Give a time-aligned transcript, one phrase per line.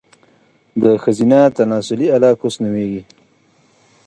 [0.81, 3.01] د ښځينه تناسلي اله، کوس نوميږي